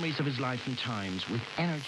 [0.00, 1.84] memories of his life and times with energy.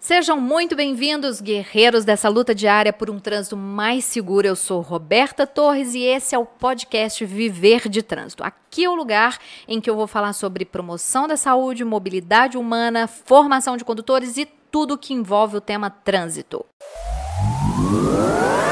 [0.00, 4.46] Sejam muito bem-vindos, guerreiros dessa luta diária por um trânsito mais seguro.
[4.46, 8.42] Eu sou Roberta Torres e esse é o podcast Viver de Trânsito.
[8.42, 13.06] Aqui é o lugar em que eu vou falar sobre promoção da saúde, mobilidade humana,
[13.06, 16.64] formação de condutores e tudo que envolve o tema trânsito.
[17.76, 18.67] No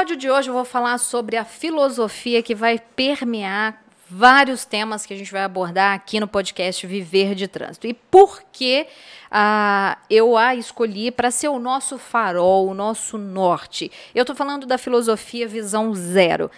[0.00, 5.12] episódio de hoje eu vou falar sobre a filosofia que vai permear vários temas que
[5.12, 7.86] a gente vai abordar aqui no podcast Viver de Trânsito.
[7.86, 8.86] E por que
[9.30, 13.92] ah, eu a escolhi para ser o nosso farol, o nosso norte?
[14.14, 16.50] Eu estou falando da filosofia Visão Zero.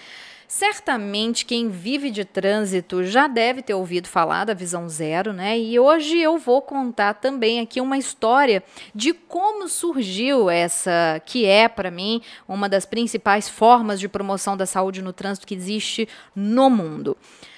[0.55, 5.59] Certamente quem vive de trânsito já deve ter ouvido falar da visão zero, né?
[5.59, 8.63] E hoje eu vou contar também aqui uma história
[8.95, 14.67] de como surgiu essa, que é para mim uma das principais formas de promoção da
[14.67, 17.17] saúde no trânsito que existe no mundo.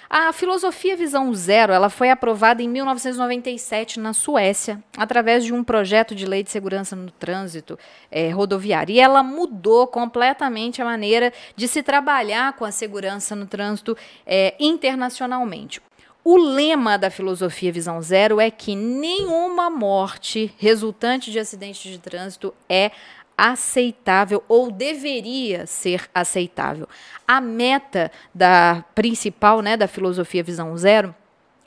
[0.08, 6.14] A filosofia Visão Zero ela foi aprovada em 1997 na Suécia, através de um projeto
[6.14, 7.78] de lei de segurança no trânsito
[8.10, 8.94] é, rodoviário.
[8.94, 14.55] E ela mudou completamente a maneira de se trabalhar com a segurança no trânsito é,
[14.60, 15.80] internacionalmente.
[16.22, 22.55] O lema da filosofia Visão Zero é que nenhuma morte resultante de acidente de trânsito
[22.66, 22.92] é
[23.36, 26.88] aceitável ou deveria ser aceitável.
[27.27, 31.14] A meta da principal, né, da filosofia Visão Zero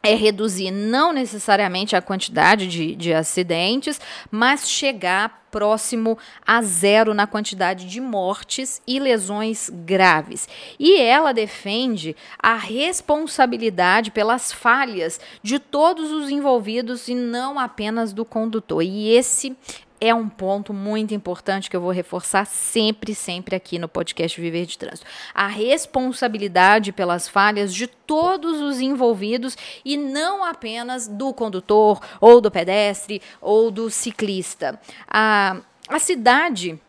[0.03, 3.99] é reduzir não necessariamente a quantidade de, de acidentes,
[4.31, 10.47] mas chegar próximo a zero na quantidade de mortes e lesões graves.
[10.79, 18.23] E ela defende a responsabilidade pelas falhas de todos os envolvidos e não apenas do
[18.23, 18.83] condutor.
[18.83, 19.57] E esse
[19.99, 24.65] é um ponto muito importante que eu vou reforçar sempre, sempre aqui no podcast Viver
[24.65, 25.05] de Trânsito.
[25.33, 32.51] A responsabilidade pelas falhas de todos os envolvidos e não apenas do condutor, ou do
[32.51, 34.79] pedestre, ou do ciclista.
[35.07, 35.57] A,
[35.87, 36.79] a cidade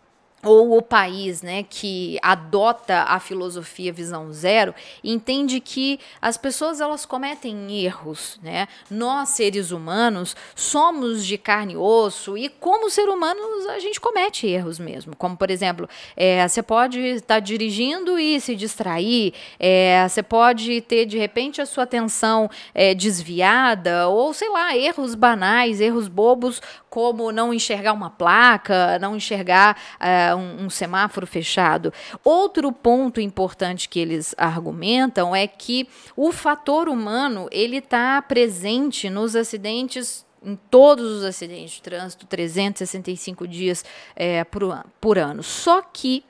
[0.45, 4.73] ou o país né, que adota a filosofia visão zero
[5.03, 8.69] entende que as pessoas elas cometem erros né?
[8.89, 14.47] nós seres humanos somos de carne e osso e como ser humanos a gente comete
[14.47, 20.23] erros mesmo como por exemplo é, você pode estar dirigindo e se distrair é, você
[20.23, 26.07] pode ter de repente a sua atenção é, desviada ou sei lá erros banais erros
[26.07, 29.77] bobos como não enxergar uma placa não enxergar
[30.35, 31.93] um, um semáforo fechado.
[32.25, 39.37] Outro ponto importante que eles argumentam é que o fator humano ele está presente nos
[39.37, 43.85] acidentes em todos os acidentes de trânsito, 365 dias
[44.15, 45.43] é, por, por ano.
[45.43, 46.25] Só que,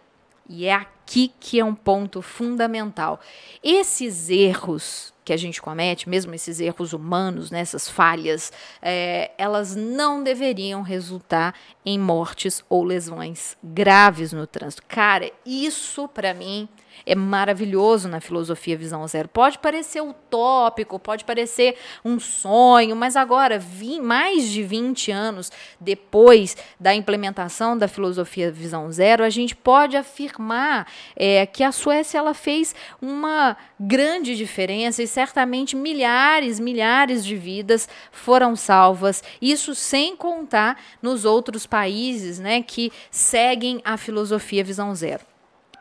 [0.49, 0.98] e é aqui
[1.41, 3.19] que é um ponto fundamental,
[3.63, 9.77] esses erros que a gente comete, mesmo esses erros humanos, né, essas falhas, é, elas
[9.77, 11.55] não deveriam resultar
[11.85, 14.83] em mortes ou lesões graves no trânsito.
[14.89, 16.67] Cara, isso para mim
[17.05, 19.29] é maravilhoso na filosofia Visão Zero.
[19.29, 26.57] Pode parecer utópico, pode parecer um sonho, mas agora, vi, mais de 20 anos depois
[26.79, 30.87] da implementação da filosofia Visão Zero, a gente pode afirmar
[31.17, 37.89] é, que a Suécia ela fez uma grande diferença e certamente milhares, milhares de vidas
[38.13, 39.23] foram salvas.
[39.41, 45.38] Isso sem contar nos outros países né, que seguem a filosofia Visão Zero.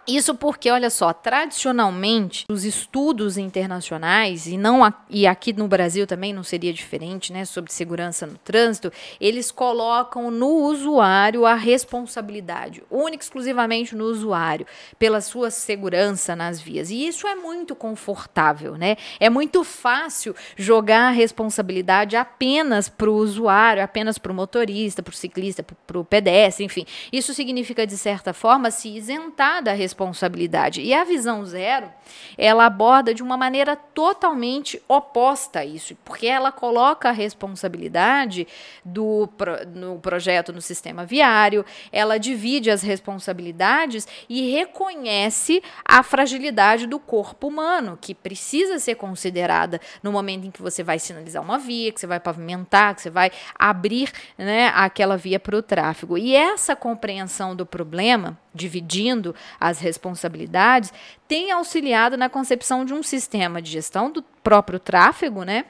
[0.08, 6.32] Isso porque, olha só, tradicionalmente, os estudos internacionais, e não e aqui no Brasil também
[6.32, 13.22] não seria diferente, né, sobre segurança no trânsito, eles colocam no usuário a responsabilidade, única
[13.22, 14.66] exclusivamente no usuário,
[14.98, 16.90] pela sua segurança nas vias.
[16.90, 18.96] E isso é muito confortável, né?
[19.20, 25.12] É muito fácil jogar a responsabilidade apenas para o usuário, apenas para o motorista, para
[25.12, 26.86] o ciclista, para o pedestre, enfim.
[27.12, 30.82] Isso significa, de certa forma, se isentar da responsabilidade responsabilidade.
[30.82, 31.92] E a visão zero,
[32.38, 38.48] ela aborda de uma maneira totalmente oposta a isso, porque ela coloca a responsabilidade
[38.86, 39.28] do
[39.74, 47.48] no projeto no sistema viário, ela divide as responsabilidades e reconhece a fragilidade do corpo
[47.48, 52.00] humano, que precisa ser considerada no momento em que você vai sinalizar uma via, que
[52.00, 56.18] você vai pavimentar, que você vai abrir né, aquela via para o tráfego.
[56.18, 60.92] E essa compreensão do problema dividindo as responsabilidades,
[61.28, 65.66] tem auxiliado na concepção de um sistema de gestão do próprio tráfego, né?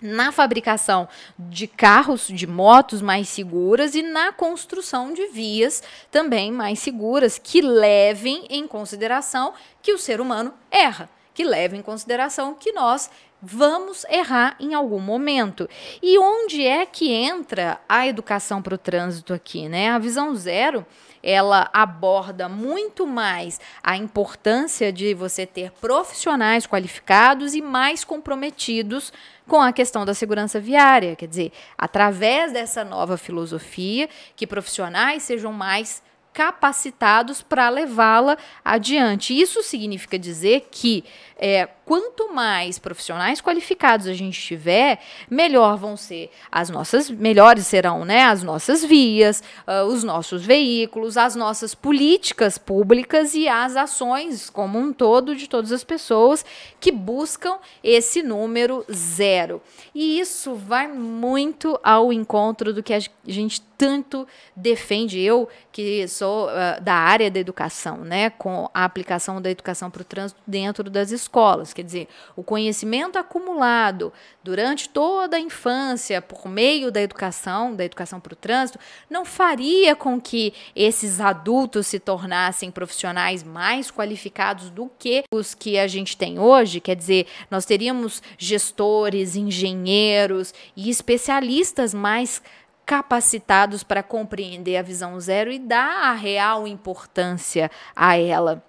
[0.00, 6.78] na fabricação de carros, de motos mais seguras e na construção de vias também mais
[6.78, 9.52] seguras que levem em consideração
[9.82, 13.10] que o ser humano erra, que levem em consideração que nós
[13.40, 15.68] vamos errar em algum momento.
[16.02, 19.90] E onde é que entra a educação para o trânsito aqui, né?
[19.90, 20.84] A visão zero
[21.22, 29.12] ela aborda muito mais a importância de você ter profissionais qualificados e mais comprometidos
[29.46, 31.16] com a questão da segurança viária.
[31.16, 36.02] Quer dizer, através dessa nova filosofia, que profissionais sejam mais
[36.38, 39.36] capacitados para levá-la adiante.
[39.36, 41.02] Isso significa dizer que
[41.36, 48.04] é, quanto mais profissionais qualificados a gente tiver, melhor vão ser as nossas, melhores serão,
[48.04, 54.48] né, as nossas vias, uh, os nossos veículos, as nossas políticas públicas e as ações
[54.48, 56.44] como um todo de todas as pessoas
[56.78, 59.60] que buscam esse número zero.
[59.92, 64.26] E isso vai muito ao encontro do que a gente tanto
[64.56, 69.88] defende eu que sou uh, da área da educação, né, com a aplicação da educação
[69.88, 71.72] para o trânsito dentro das escolas.
[71.72, 78.18] Quer dizer, o conhecimento acumulado durante toda a infância por meio da educação, da educação
[78.18, 84.90] para o trânsito, não faria com que esses adultos se tornassem profissionais mais qualificados do
[84.98, 86.80] que os que a gente tem hoje.
[86.80, 92.42] Quer dizer, nós teríamos gestores, engenheiros e especialistas mais
[92.88, 98.64] capacitados para compreender a visão zero e dar a real importância a ela.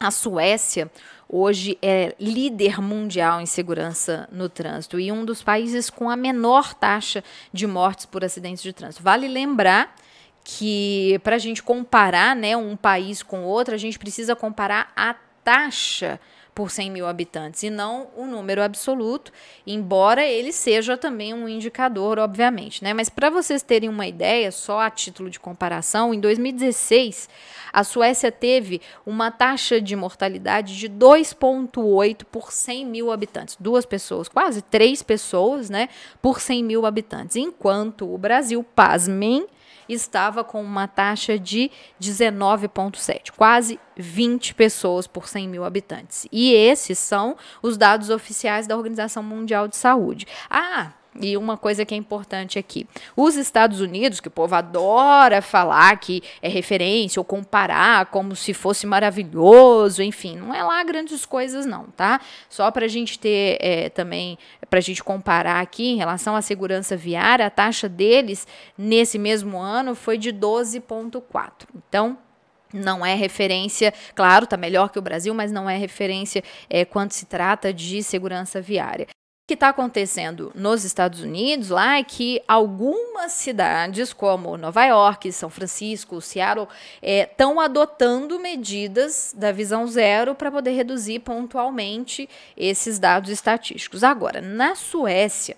[0.00, 0.90] A Suécia
[1.28, 6.72] hoje é líder mundial em segurança no trânsito e um dos países com a menor
[6.72, 7.22] taxa
[7.52, 9.02] de mortes por acidentes de trânsito.
[9.02, 9.94] Vale lembrar
[10.42, 15.14] que para a gente comparar né, um país com outro, a gente precisa comparar a
[15.44, 16.18] taxa
[16.56, 19.30] por 100 mil habitantes e não o número absoluto,
[19.66, 22.82] embora ele seja também um indicador, obviamente.
[22.82, 22.94] Né?
[22.94, 27.28] Mas para vocês terem uma ideia, só a título de comparação, em 2016
[27.70, 33.54] a Suécia teve uma taxa de mortalidade de 2,8 por 100 mil habitantes.
[33.60, 35.90] Duas pessoas, quase três pessoas, né,
[36.22, 37.36] por 100 mil habitantes.
[37.36, 39.46] Enquanto o Brasil, pasmem,
[39.88, 46.26] estava com uma taxa de 19,7, quase 20 pessoas por 100 mil habitantes.
[46.30, 50.26] E esses são os dados oficiais da Organização Mundial de Saúde.
[50.50, 52.86] Ah, e uma coisa que é importante aqui:
[53.16, 58.52] os Estados Unidos, que o povo adora falar que é referência ou comparar como se
[58.52, 62.20] fosse maravilhoso, enfim, não é lá grandes coisas, não, tá?
[62.48, 66.42] Só para a gente ter é, também, para a gente comparar aqui em relação à
[66.42, 68.46] segurança viária, a taxa deles
[68.76, 71.66] nesse mesmo ano foi de 12,4.
[71.88, 72.18] Então,
[72.72, 77.12] não é referência, claro, está melhor que o Brasil, mas não é referência é, quando
[77.12, 79.06] se trata de segurança viária
[79.46, 85.48] que está acontecendo nos Estados Unidos lá é que algumas cidades, como Nova York, São
[85.48, 86.66] Francisco, Seattle,
[87.00, 94.02] estão é, adotando medidas da visão zero para poder reduzir pontualmente esses dados estatísticos.
[94.02, 95.56] Agora, na Suécia,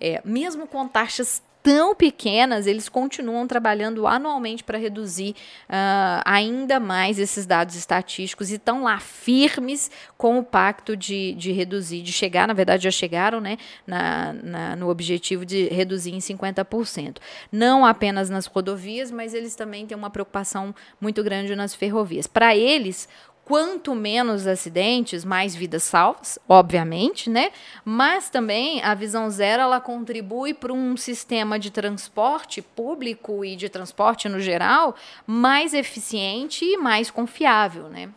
[0.00, 5.36] é, mesmo com taxas tão pequenas, eles continuam trabalhando anualmente para reduzir
[5.68, 11.52] uh, ainda mais esses dados estatísticos e estão lá firmes com o pacto de, de
[11.52, 16.20] reduzir, de chegar, na verdade já chegaram né, na, na, no objetivo de reduzir em
[16.20, 17.18] 50%.
[17.52, 22.26] Não apenas nas rodovias, mas eles também têm uma preocupação muito grande nas ferrovias.
[22.26, 23.06] Para eles,
[23.48, 27.50] quanto menos acidentes, mais vidas salvas, obviamente, né?
[27.82, 33.70] Mas também a visão zero ela contribui para um sistema de transporte público e de
[33.70, 34.94] transporte no geral
[35.26, 38.10] mais eficiente e mais confiável, né?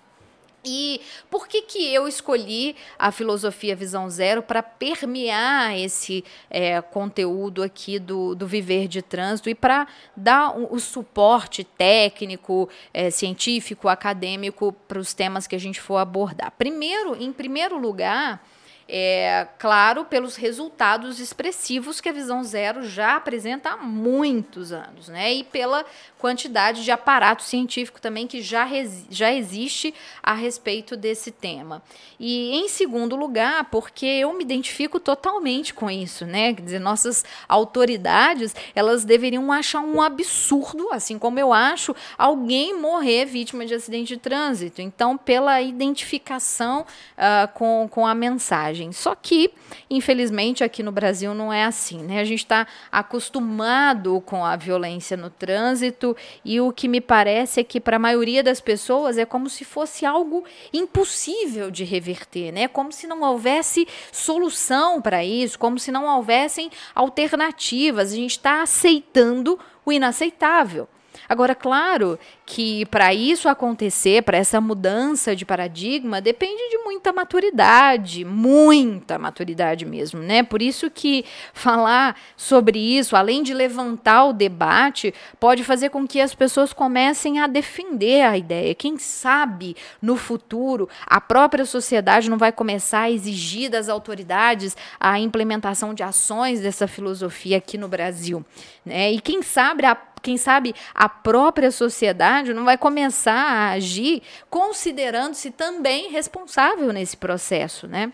[0.63, 7.63] E por que, que eu escolhi a filosofia Visão Zero para permear esse é, conteúdo
[7.63, 13.87] aqui do, do Viver de Trânsito e para dar o, o, suporte técnico, é, científico,
[13.87, 16.51] acadêmico para os temas que a gente for abordar?
[16.57, 18.45] Primeiro, em primeiro lugar,
[18.93, 25.33] é, claro, pelos resultados expressivos que a Visão Zero já apresenta há muitos anos, né?
[25.33, 25.85] E pela
[26.17, 28.67] quantidade de aparato científico também que já,
[29.09, 31.81] já existe a respeito desse tema.
[32.19, 36.53] E em segundo lugar, porque eu me identifico totalmente com isso, né?
[36.53, 43.23] Quer dizer, nossas autoridades, elas deveriam achar um absurdo, assim como eu acho, alguém morrer
[43.23, 44.81] vítima de acidente de trânsito.
[44.81, 48.80] Então, pela identificação uh, com, com a mensagem.
[48.81, 48.91] Imagem.
[48.91, 49.51] Só que,
[49.89, 52.19] infelizmente, aqui no Brasil não é assim, né?
[52.19, 57.63] A gente está acostumado com a violência no trânsito e o que me parece é
[57.63, 62.67] que para a maioria das pessoas é como se fosse algo impossível de reverter, né?
[62.67, 68.11] Como se não houvesse solução para isso, como se não houvessem alternativas.
[68.11, 70.87] A gente está aceitando o inaceitável.
[71.27, 78.25] Agora, claro que para isso acontecer, para essa mudança de paradigma, depende de muita maturidade,
[78.25, 80.43] muita maturidade mesmo, né?
[80.43, 86.19] Por isso que falar sobre isso, além de levantar o debate, pode fazer com que
[86.19, 88.75] as pessoas comecem a defender a ideia.
[88.75, 95.19] Quem sabe no futuro a própria sociedade não vai começar a exigir das autoridades a
[95.19, 98.45] implementação de ações dessa filosofia aqui no Brasil,
[98.85, 99.11] né?
[99.11, 105.49] E quem sabe a quem sabe a própria sociedade não vai começar a agir considerando-se
[105.49, 108.13] também responsável nesse processo, né?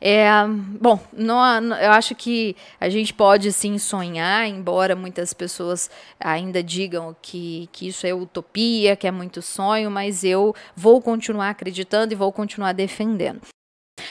[0.00, 0.26] É,
[0.80, 1.40] bom, não,
[1.76, 5.88] eu acho que a gente pode sim sonhar, embora muitas pessoas
[6.18, 11.50] ainda digam que, que isso é utopia, que é muito sonho, mas eu vou continuar
[11.50, 13.42] acreditando e vou continuar defendendo.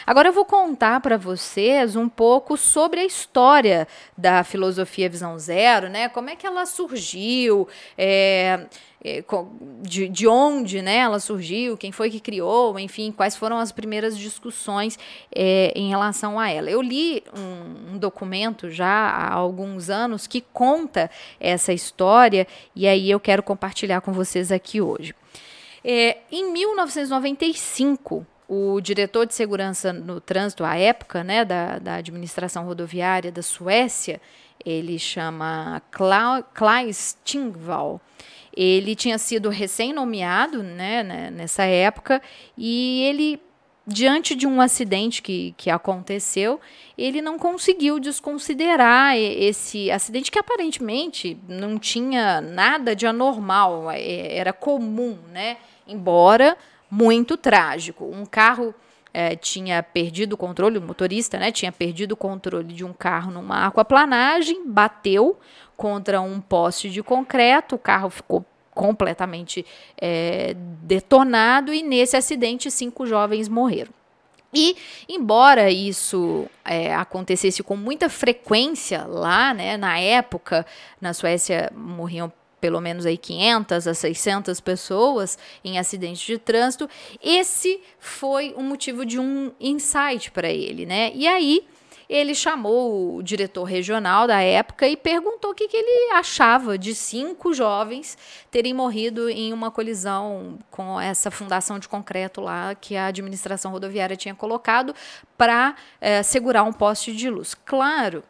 [0.05, 3.87] Agora eu vou contar para vocês um pouco sobre a história
[4.17, 6.09] da filosofia Visão Zero, né?
[6.09, 8.67] Como é que ela surgiu, é,
[9.03, 9.23] é,
[9.81, 14.17] de, de onde né, ela surgiu, quem foi que criou, enfim, quais foram as primeiras
[14.17, 14.97] discussões
[15.33, 16.69] é, em relação a ela.
[16.69, 23.09] Eu li um, um, documento já há alguns anos que conta essa história e aí
[23.09, 25.13] eu quero compartilhar com vocês aqui hoje.
[25.83, 32.65] É, em 1995, o diretor de segurança no trânsito à época, né, da, da administração
[32.65, 34.21] rodoviária da Suécia,
[34.63, 37.99] ele chama Klaus Tingvall.
[38.55, 42.21] Ele tinha sido recém-nomeado né, né, nessa época
[42.57, 43.39] e ele,
[43.85, 46.61] diante de um acidente que, que aconteceu,
[46.97, 54.53] ele não conseguiu desconsiderar esse acidente que aparentemente não tinha nada de anormal, é, era
[54.53, 55.57] comum, né?
[55.85, 56.57] Embora
[56.89, 58.05] muito trágico.
[58.05, 58.73] Um carro
[59.13, 63.31] é, tinha perdido o controle, o motorista né, tinha perdido o controle de um carro
[63.31, 65.39] numa aquaplanagem, bateu
[65.77, 69.65] contra um poste de concreto, o carro ficou completamente
[69.97, 73.91] é, detonado e nesse acidente cinco jovens morreram.
[74.53, 74.75] E,
[75.07, 80.65] embora isso é, acontecesse com muita frequência lá, né, na época,
[80.99, 82.31] na Suécia morriam
[82.65, 86.89] pelo menos aí 500 a 600 pessoas em acidentes de trânsito,
[87.21, 91.11] esse foi o motivo de um insight para ele, né?
[91.13, 91.63] E aí
[92.09, 96.95] ele chamou o diretor regional da época e perguntou o que, que ele achava de
[96.95, 98.17] cinco jovens
[98.49, 104.17] terem morrido em uma colisão com essa fundação de concreto lá que a administração rodoviária
[104.17, 104.95] tinha colocado
[105.37, 107.53] para é, segurar um poste de luz.
[107.53, 108.23] Claro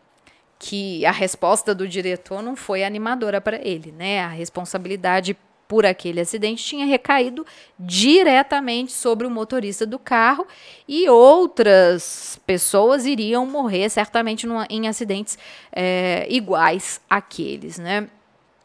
[0.58, 4.22] que a resposta do diretor não foi animadora para ele, né?
[4.22, 7.46] A responsabilidade por aquele acidente tinha recaído
[7.80, 10.46] diretamente sobre o motorista do carro
[10.88, 15.38] e outras pessoas iriam morrer certamente em acidentes
[15.72, 18.08] é, iguais àqueles, né?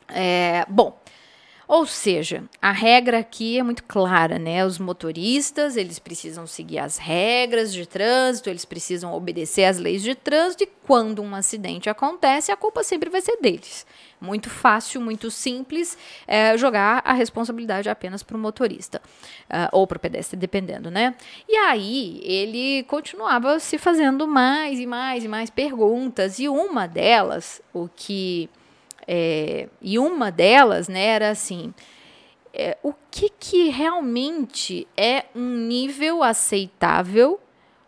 [0.08, 0.98] É, bom,
[1.70, 4.66] ou seja, a regra aqui é muito clara, né?
[4.66, 10.16] Os motoristas, eles precisam seguir as regras de trânsito, eles precisam obedecer às leis de
[10.16, 13.86] trânsito e quando um acidente acontece, a culpa sempre vai ser deles.
[14.20, 15.96] Muito fácil, muito simples
[16.26, 19.00] é, jogar a responsabilidade apenas para o motorista
[19.44, 21.14] uh, ou para o pedestre, dependendo, né?
[21.48, 27.62] E aí ele continuava se fazendo mais e mais e mais perguntas e uma delas,
[27.72, 28.50] o que
[29.06, 31.72] é, e uma delas né, era assim:
[32.52, 37.40] é, o que, que realmente é um nível aceitável,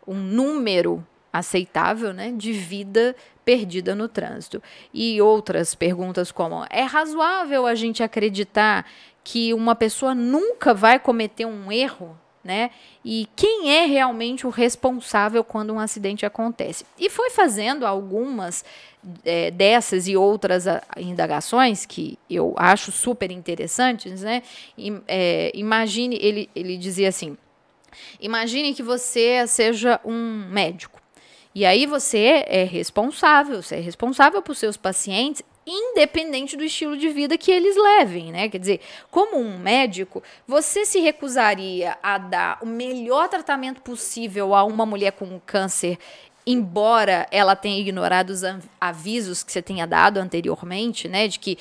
[0.07, 4.62] um número aceitável né, de vida perdida no trânsito?
[4.92, 8.87] E outras perguntas como: é razoável a gente acreditar
[9.25, 12.71] que uma pessoa nunca vai cometer um erro né?
[13.05, 16.85] E quem é realmente o responsável quando um acidente acontece?
[16.99, 18.65] E foi fazendo algumas
[19.25, 24.43] é, dessas e outras a, indagações que eu acho super interessantes, né?
[24.77, 27.37] E, é, imagine, ele, ele dizia assim:
[28.21, 31.01] imagine que você seja um médico.
[31.55, 37.09] E aí você é responsável, você é responsável por seus pacientes independente do estilo de
[37.09, 38.49] vida que eles levem, né?
[38.49, 44.64] Quer dizer, como um médico, você se recusaria a dar o melhor tratamento possível a
[44.64, 45.99] uma mulher com câncer,
[46.47, 48.42] embora ela tenha ignorado os
[48.81, 51.28] avisos que você tenha dado anteriormente, né?
[51.28, 51.57] De que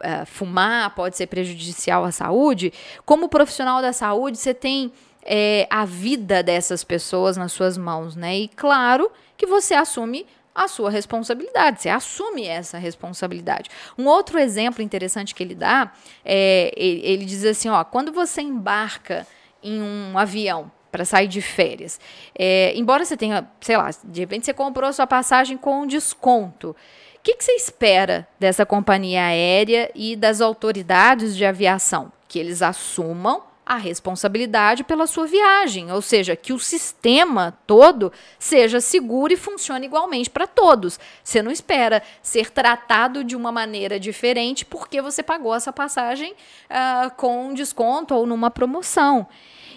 [0.00, 2.72] uh, fumar pode ser prejudicial à saúde.
[3.04, 4.90] Como profissional da saúde, você tem
[5.24, 8.38] é, a vida dessas pessoas nas suas mãos, né?
[8.38, 13.70] E claro que você assume a sua responsabilidade, você assume essa responsabilidade.
[13.96, 15.92] Um outro exemplo interessante que ele dá,
[16.24, 19.26] é, ele, diz assim, ó, quando você embarca
[19.62, 21.98] em um avião para sair de férias,
[22.38, 27.22] é, embora você tenha, sei lá, de repente você comprou sua passagem com desconto, o
[27.22, 32.12] que, que você espera dessa companhia aérea e das autoridades de aviação?
[32.26, 38.80] Que eles assumam a responsabilidade pela sua viagem, ou seja, que o sistema todo seja
[38.80, 40.98] seguro e funcione igualmente para todos.
[41.22, 47.10] Você não espera ser tratado de uma maneira diferente porque você pagou essa passagem uh,
[47.16, 49.26] com desconto ou numa promoção.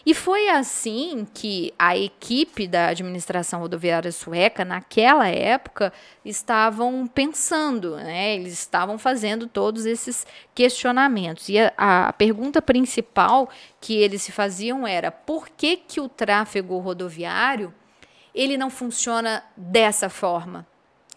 [0.06, 5.92] E foi assim que a equipe da administração rodoviária sueca, naquela época,
[6.24, 8.36] estavam pensando, né?
[8.36, 11.50] eles estavam fazendo todos esses questionamentos.
[11.50, 11.72] E a,
[12.10, 13.50] a pergunta principal
[13.82, 17.74] que eles se faziam era por que, que o tráfego rodoviário
[18.34, 20.68] ele não funciona dessa forma?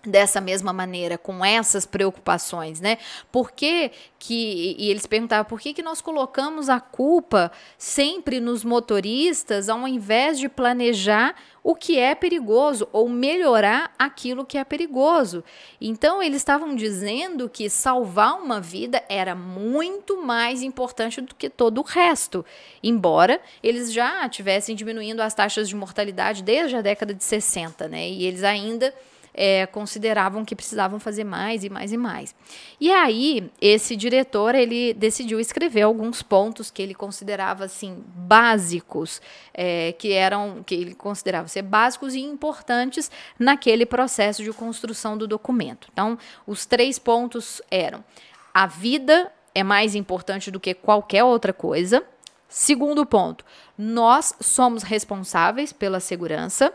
[0.04, 2.98] Dessa mesma maneira, com essas preocupações, né?
[3.32, 8.64] Por que, que e eles perguntavam por que, que nós colocamos a culpa sempre nos
[8.64, 15.44] motoristas ao invés de planejar o que é perigoso ou melhorar aquilo que é perigoso.
[15.80, 21.78] Então eles estavam dizendo que salvar uma vida era muito mais importante do que todo
[21.78, 22.44] o resto,
[22.82, 28.08] embora eles já tivessem diminuindo as taxas de mortalidade desde a década de 60, né?
[28.08, 28.94] E eles ainda
[29.40, 32.34] é, consideravam que precisavam fazer mais e mais e mais.
[32.80, 39.22] E aí, esse diretor, ele decidiu escrever alguns pontos que ele considerava, assim, básicos,
[39.54, 45.28] é, que eram, que ele considerava ser básicos e importantes naquele processo de construção do
[45.28, 45.86] documento.
[45.92, 48.04] Então, os três pontos eram,
[48.52, 52.02] a vida é mais importante do que qualquer outra coisa.
[52.48, 53.44] Segundo ponto,
[53.76, 56.72] nós somos responsáveis pela segurança.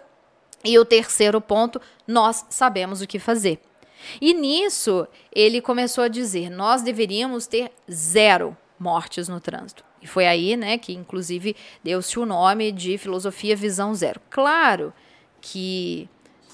[0.63, 3.59] E o terceiro ponto, nós sabemos o que fazer.
[4.21, 9.83] E nisso, ele começou a dizer: nós deveríamos ter zero mortes no trânsito.
[10.01, 14.19] E foi aí, né, que inclusive deu-se o nome de filosofia visão zero.
[14.29, 14.93] Claro
[15.39, 16.09] que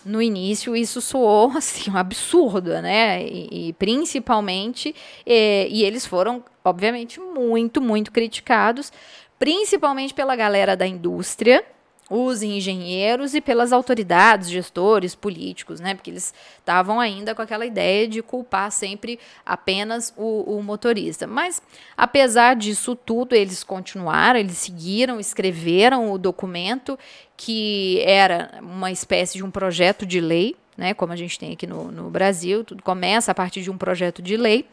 [0.06, 3.24] no início isso soou assim um absurdo, né?
[3.24, 8.92] E, e principalmente, e, e eles foram, obviamente, muito, muito criticados,
[9.40, 11.66] principalmente pela galera da indústria
[12.10, 15.94] os engenheiros e pelas autoridades, gestores, políticos, né?
[15.94, 21.28] Porque eles estavam ainda com aquela ideia de culpar sempre apenas o, o, motorista.
[21.28, 21.62] Mas,
[21.96, 26.98] apesar disso tudo, eles continuaram, eles seguiram, escreveram o documento,
[27.38, 30.96] que era uma espécie de um projeto de lei, né?
[30.96, 34.20] Como a gente tem aqui no, no Brasil, tudo começa a partir de um projeto
[34.20, 34.66] de lei.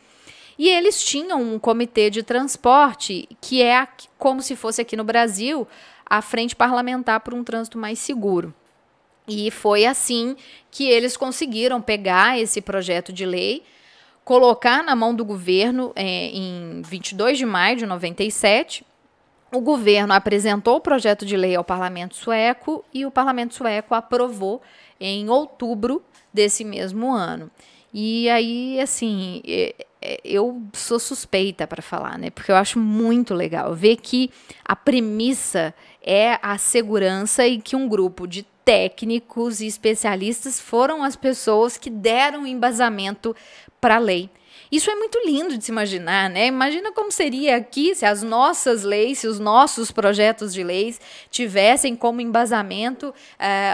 [0.59, 5.69] E eles tinham um comitê de transporte, que é como se fosse aqui no Brasil
[6.09, 8.55] a frente parlamentar por um trânsito mais seguro.
[9.29, 10.37] E foi assim
[10.71, 13.63] que eles conseguiram pegar esse projeto de lei,
[14.25, 18.85] colocar na mão do governo é, em 22 de maio de 97.
[19.53, 24.63] O governo apresentou o projeto de lei ao parlamento sueco e o parlamento sueco aprovou
[25.01, 27.51] em outubro desse mesmo ano.
[27.93, 32.31] E aí, assim, é, é, eu sou suspeita para falar, né?
[32.31, 34.31] Porque eu acho muito legal ver que
[34.65, 35.75] a premissa
[36.07, 41.91] é a segurança e que um grupo de técnicos e especialistas foram as pessoas que
[41.91, 43.35] deram embasamento
[43.81, 44.31] para a lei.
[44.71, 46.47] Isso é muito lindo de se imaginar, né?
[46.47, 51.95] Imagina como seria aqui se as nossas leis, se os nossos projetos de leis tivessem
[51.95, 53.15] como embasamento uh,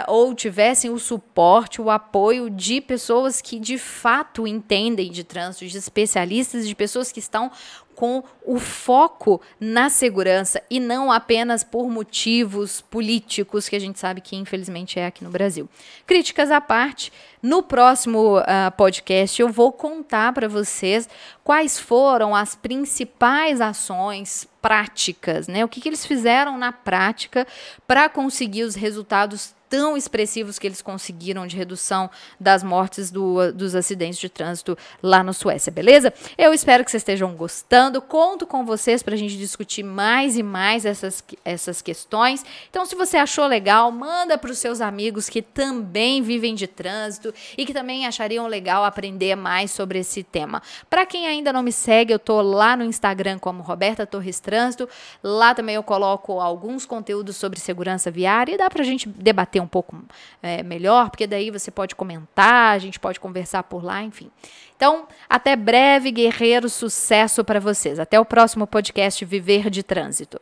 [0.07, 5.79] ou tivessem o suporte, o apoio de pessoas que de fato entendem de trânsito, de
[5.79, 7.51] especialistas, de pessoas que estão
[7.95, 14.21] com o foco na segurança e não apenas por motivos políticos, que a gente sabe
[14.21, 15.69] que infelizmente é aqui no Brasil.
[16.07, 18.43] Críticas à parte, no próximo uh,
[18.77, 21.09] podcast eu vou contar para vocês
[21.43, 25.65] quais foram as principais ações práticas, né?
[25.65, 27.47] O que, que eles fizeram na prática
[27.87, 33.75] para conseguir os resultados tão expressivos que eles conseguiram de redução das mortes do, dos
[33.75, 36.13] acidentes de trânsito lá na Suécia, beleza?
[36.37, 38.03] Eu espero que vocês estejam gostando.
[38.03, 42.45] Conto com vocês para a gente discutir mais e mais essas, essas questões.
[42.69, 47.33] Então, se você achou legal, manda para os seus amigos que também vivem de trânsito
[47.57, 50.61] e que também achariam legal aprender mais sobre esse tema.
[50.91, 54.87] Para quem ainda não me segue, eu tô lá no Instagram como Roberta Torres Trânsito.
[55.23, 59.62] Lá também eu coloco alguns conteúdos sobre segurança viária e dá para a gente debater
[59.63, 60.03] um pouco
[60.43, 64.31] é, melhor, porque daí você pode comentar, a gente pode conversar por lá, enfim.
[64.77, 67.99] Então, até breve, guerreiro, sucesso para vocês.
[67.99, 70.41] Até o próximo podcast Viver de Trânsito.